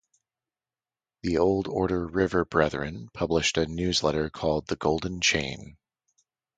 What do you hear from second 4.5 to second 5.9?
"The Golden Chain".